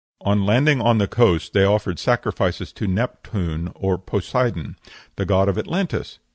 [0.21, 4.75] On landing on the coast they offered sacrifices to Neptune or Poseidon"
[5.15, 6.17] the god of Atlantis.